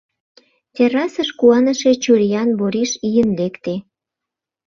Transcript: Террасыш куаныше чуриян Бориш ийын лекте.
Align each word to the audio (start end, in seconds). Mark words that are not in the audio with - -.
Террасыш 0.75 1.29
куаныше 1.39 1.91
чуриян 2.03 2.49
Бориш 2.59 2.91
ийын 3.07 3.29
лекте. 3.39 3.73